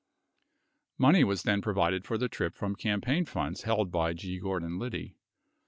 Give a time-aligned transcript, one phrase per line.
[0.97, 4.39] 63 Money was then provided for the trip from campaign funds held by G.
[4.39, 5.15] Gordon Liddy.